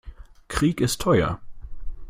[0.47, 1.39] Krieg ist teuer.